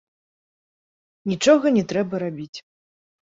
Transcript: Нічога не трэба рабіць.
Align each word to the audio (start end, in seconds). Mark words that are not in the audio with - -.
Нічога 1.33 1.65
не 1.77 1.83
трэба 1.93 2.23
рабіць. 2.27 2.59